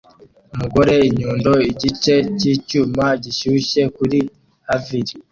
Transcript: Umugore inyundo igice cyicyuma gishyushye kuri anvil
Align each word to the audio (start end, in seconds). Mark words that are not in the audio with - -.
Umugore 0.53 0.93
inyundo 1.09 1.51
igice 1.71 2.13
cyicyuma 2.39 3.05
gishyushye 3.23 3.81
kuri 3.95 4.19
anvil 4.73 5.07